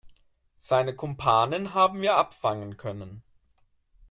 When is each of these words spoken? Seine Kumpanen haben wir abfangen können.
Seine 0.57 0.95
Kumpanen 0.95 1.75
haben 1.75 2.01
wir 2.01 2.17
abfangen 2.17 2.75
können. 2.75 3.21